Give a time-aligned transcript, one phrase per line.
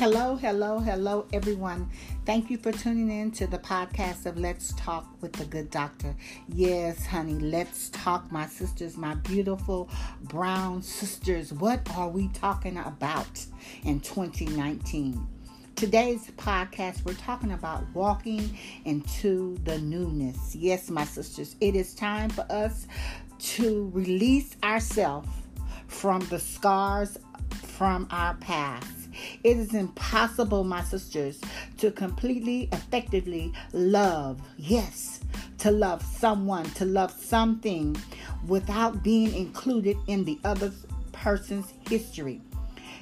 [0.00, 1.90] Hello, hello, hello, everyone.
[2.24, 6.16] Thank you for tuning in to the podcast of Let's Talk with the Good Doctor.
[6.48, 9.90] Yes, honey, let's talk, my sisters, my beautiful
[10.22, 11.52] brown sisters.
[11.52, 13.44] What are we talking about
[13.84, 15.28] in 2019?
[15.76, 20.56] Today's podcast, we're talking about walking into the newness.
[20.56, 22.86] Yes, my sisters, it is time for us
[23.40, 25.28] to release ourselves
[25.88, 27.18] from the scars
[27.50, 28.99] from our past.
[29.42, 31.40] It is impossible, my sisters,
[31.78, 34.40] to completely, effectively love.
[34.58, 35.20] Yes,
[35.58, 37.96] to love someone, to love something
[38.46, 40.72] without being included in the other
[41.12, 42.42] person's history.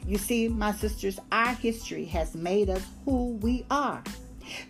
[0.07, 4.03] You see, my sisters, our history has made us who we are.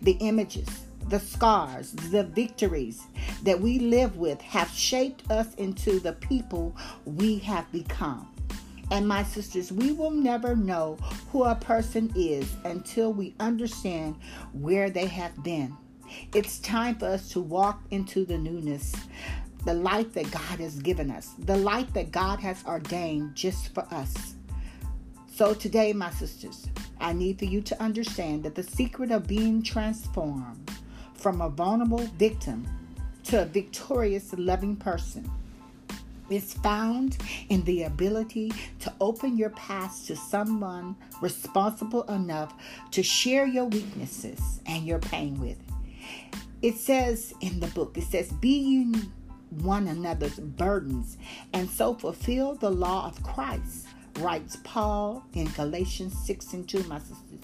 [0.01, 0.67] The images,
[1.07, 3.03] the scars, the victories
[3.43, 6.75] that we live with have shaped us into the people
[7.05, 8.27] we have become.
[8.91, 10.97] And my sisters, we will never know
[11.31, 14.15] who a person is until we understand
[14.53, 15.75] where they have been.
[16.33, 18.95] It's time for us to walk into the newness,
[19.65, 23.85] the life that God has given us, the life that God has ordained just for
[23.93, 24.33] us.
[25.31, 26.67] So, today, my sisters,
[26.99, 30.71] I need for you to understand that the secret of being transformed
[31.13, 32.67] from a vulnerable victim
[33.25, 35.29] to a victorious, loving person
[36.29, 37.17] is found
[37.49, 42.53] in the ability to open your past to someone responsible enough
[42.91, 45.57] to share your weaknesses and your pain with.
[46.61, 48.93] It says in the book, it says, Be ye
[49.61, 51.17] one another's burdens
[51.53, 53.87] and so fulfill the law of Christ,
[54.19, 57.39] writes Paul in Galatians 6 and 2, my sisters.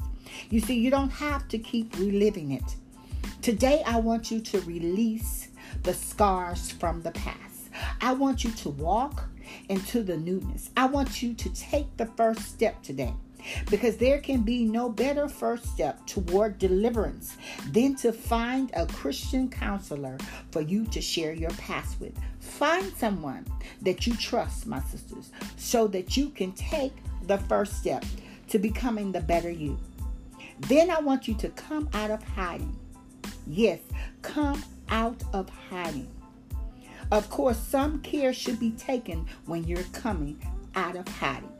[0.50, 2.75] You see, you don't have to keep reliving it.
[3.41, 5.50] Today, I want you to release
[5.83, 7.55] the scars from the past.
[8.06, 9.28] I want you to walk
[9.67, 10.70] into the newness.
[10.78, 13.16] I want you to take the first step today
[13.72, 17.35] because there can be no better first step toward deliverance
[17.72, 20.19] than to find a Christian counselor
[20.52, 22.16] for you to share your past with.
[22.40, 23.44] Find someone
[23.81, 26.94] that you trust, my sisters, so that you can take
[27.24, 28.06] the first step
[28.50, 29.80] to becoming the better you.
[30.59, 32.78] Then I want you to come out of hiding.
[33.47, 33.80] Yes,
[34.22, 36.15] come out of hiding.
[37.12, 40.40] Of course, some care should be taken when you're coming
[40.76, 41.52] out of hiding.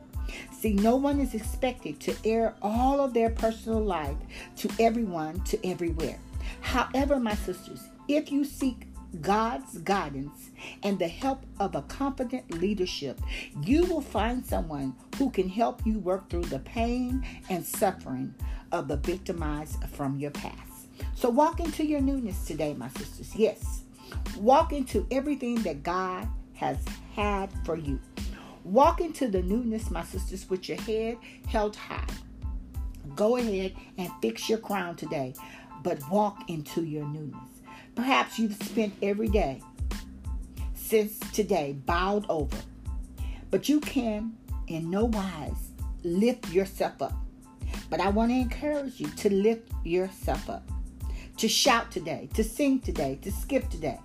[0.52, 4.16] See, no one is expected to air all of their personal life
[4.56, 6.18] to everyone, to everywhere.
[6.60, 8.88] However, my sisters, if you seek
[9.20, 10.50] God's guidance
[10.82, 13.20] and the help of a competent leadership,
[13.62, 18.34] you will find someone who can help you work through the pain and suffering
[18.72, 20.88] of the victimized from your past.
[21.14, 23.34] So walk into your newness today, my sisters.
[23.36, 23.82] Yes,
[24.38, 26.78] Walk into everything that God has
[27.14, 28.00] had for you.
[28.64, 31.18] Walk into the newness, my sisters, with your head
[31.48, 32.06] held high.
[33.14, 35.34] Go ahead and fix your crown today,
[35.82, 37.48] but walk into your newness.
[37.94, 39.62] Perhaps you've spent every day
[40.74, 42.56] since today bowed over,
[43.50, 45.70] but you can in no wise
[46.02, 47.14] lift yourself up.
[47.88, 50.68] But I want to encourage you to lift yourself up,
[51.36, 54.00] to shout today, to sing today, to skip today.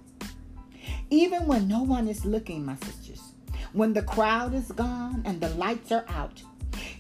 [1.09, 3.33] Even when no one is looking, my sisters,
[3.73, 6.41] when the crowd is gone and the lights are out,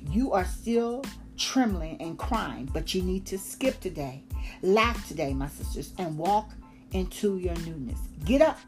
[0.09, 1.03] you are still
[1.37, 4.23] trembling and crying, but you need to skip today,
[4.61, 6.51] laugh today, my sisters, and walk
[6.91, 7.99] into your newness.
[8.25, 8.59] Get up.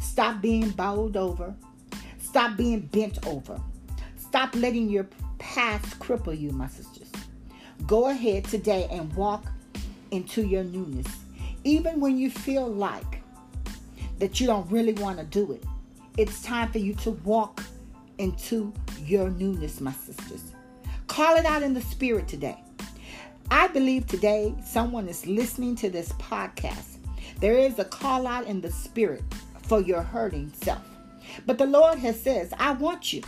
[0.00, 1.54] Stop being bowed over.
[2.18, 3.60] Stop being bent over.
[4.16, 5.06] Stop letting your
[5.38, 7.10] past cripple you, my sisters.
[7.86, 9.46] Go ahead today and walk
[10.10, 11.06] into your newness.
[11.64, 13.22] Even when you feel like
[14.18, 15.64] that you don't really want to do it.
[16.16, 17.62] It's time for you to walk
[18.18, 18.72] into
[19.04, 20.52] your newness, my sisters.
[21.06, 22.56] Call it out in the spirit today.
[23.50, 26.96] I believe today someone is listening to this podcast.
[27.40, 29.22] There is a call out in the spirit
[29.62, 30.82] for your hurting self.
[31.44, 33.22] But the Lord has says, I want you.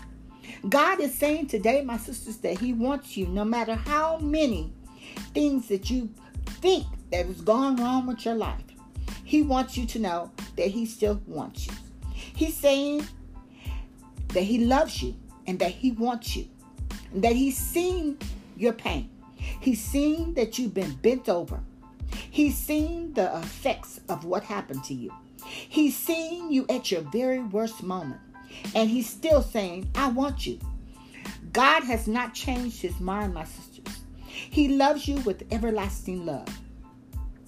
[0.68, 4.72] God is saying today, my sisters, that He wants you no matter how many
[5.34, 6.10] things that you
[6.60, 8.62] think that has gone wrong with your life.
[9.24, 11.72] He wants you to know that He still wants you.
[12.12, 13.06] He's saying
[14.28, 15.14] that He loves you
[15.46, 16.46] and that He wants you,
[17.14, 18.18] that He's seen
[18.56, 19.10] your pain.
[19.60, 21.60] He's seen that you've been bent over.
[22.10, 25.12] He's seen the effects of what happened to you.
[25.44, 28.20] He's seen you at your very worst moment.
[28.74, 30.58] And he's still saying, I want you.
[31.52, 33.97] God has not changed his mind, my sisters.
[34.50, 36.48] He loves you with everlasting love.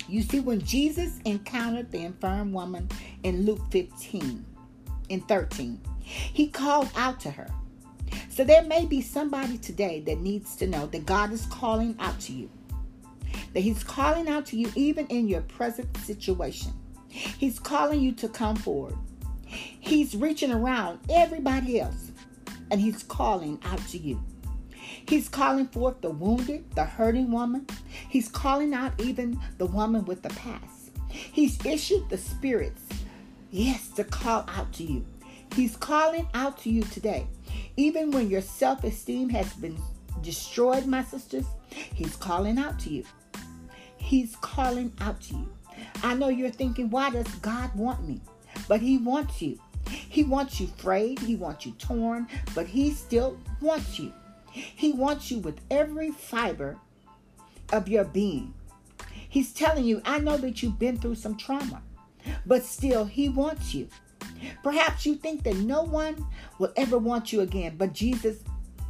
[0.08, 2.88] You see, when Jesus encountered the infirm woman
[3.22, 4.44] in Luke 15
[5.08, 7.48] and 13, he called out to her.
[8.28, 12.18] So there may be somebody today that needs to know that God is calling out
[12.20, 12.50] to you.
[13.52, 16.72] That He's calling out to you even in your present situation.
[17.08, 18.96] He's calling you to come forward.
[19.44, 22.12] He's reaching around everybody else
[22.70, 24.22] and He's calling out to you.
[25.10, 27.66] He's calling forth the wounded, the hurting woman.
[28.08, 30.92] He's calling out even the woman with the past.
[31.08, 32.86] He's issued the spirits,
[33.50, 35.04] yes, to call out to you.
[35.52, 37.26] He's calling out to you today.
[37.76, 39.76] Even when your self esteem has been
[40.22, 43.04] destroyed, my sisters, He's calling out to you.
[43.96, 45.48] He's calling out to you.
[46.04, 48.20] I know you're thinking, why does God want me?
[48.68, 49.58] But He wants you.
[49.88, 54.12] He wants you frayed, He wants you torn, but He still wants you.
[54.50, 56.78] He wants you with every fiber
[57.72, 58.54] of your being.
[59.28, 61.82] He's telling you, I know that you've been through some trauma,
[62.44, 63.88] but still, He wants you.
[64.62, 66.26] Perhaps you think that no one
[66.58, 68.38] will ever want you again, but Jesus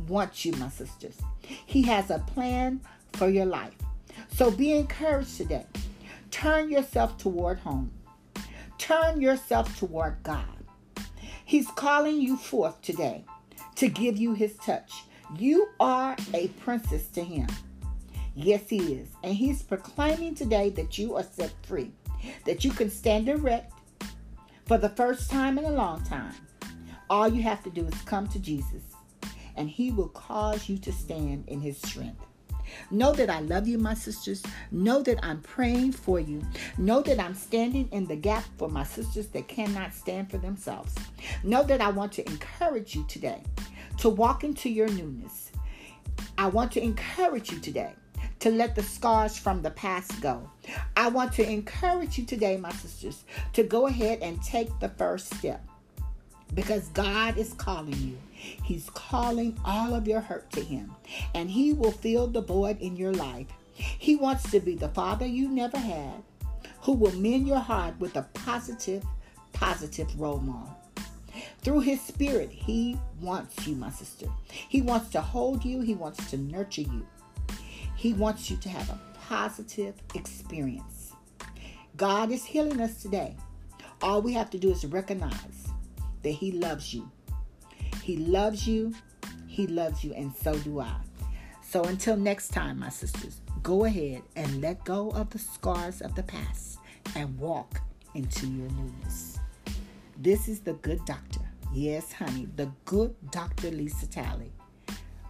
[0.08, 1.18] wants you, my sisters.
[1.42, 2.80] He has a plan
[3.12, 3.74] for your life.
[4.32, 5.66] So be encouraged today.
[6.30, 7.90] Turn yourself toward home.
[8.78, 10.44] Turn yourself toward God.
[11.44, 13.24] He's calling you forth today
[13.76, 15.04] to give you his touch.
[15.36, 17.46] You are a princess to him.
[18.34, 19.08] Yes, he is.
[19.22, 21.92] And he's proclaiming today that you are set free,
[22.46, 23.72] that you can stand erect
[24.66, 26.34] for the first time in a long time.
[27.08, 28.82] All you have to do is come to Jesus,
[29.56, 32.24] and he will cause you to stand in his strength.
[32.90, 34.42] Know that I love you, my sisters.
[34.70, 36.42] Know that I'm praying for you.
[36.78, 40.94] Know that I'm standing in the gap for my sisters that cannot stand for themselves.
[41.42, 43.42] Know that I want to encourage you today
[44.00, 45.52] to walk into your newness.
[46.38, 47.93] I want to encourage you today
[48.38, 50.50] to let the scars from the past go.
[50.97, 55.35] I want to encourage you today, my sisters, to go ahead and take the first
[55.35, 55.62] step
[56.55, 58.19] because God is calling you.
[58.64, 60.94] He's calling all of your hurt to Him,
[61.35, 63.49] and He will fill the void in your life.
[63.75, 66.23] He wants to be the Father you never had,
[66.81, 69.05] who will mend your heart with a positive,
[69.52, 70.79] positive role model.
[71.62, 74.26] Through His Spirit, He wants you, my sister.
[74.48, 77.06] He wants to hold you, He wants to nurture you.
[77.96, 78.98] He wants you to have a
[79.28, 81.12] positive experience.
[81.96, 83.36] God is healing us today.
[84.02, 85.68] All we have to do is recognize
[86.22, 87.10] that He loves you.
[88.02, 88.94] He loves you.
[89.46, 90.94] He loves you, and so do I.
[91.62, 96.14] So until next time, my sisters, go ahead and let go of the scars of
[96.14, 96.78] the past
[97.14, 97.80] and walk
[98.14, 99.38] into your newness.
[100.16, 101.29] This is the good doctor.
[101.72, 103.70] Yes, honey, the good Dr.
[103.70, 104.52] Lisa Talley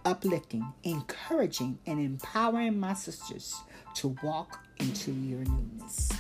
[0.04, 3.54] uplifting, encouraging, and empowering my sisters
[3.94, 6.10] to walk into your newness.